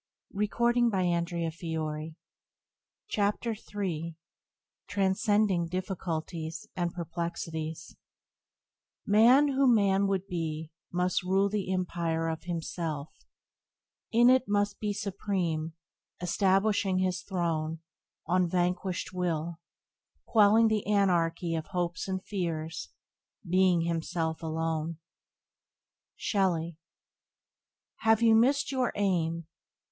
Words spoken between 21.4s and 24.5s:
Of hopes and fears, being himself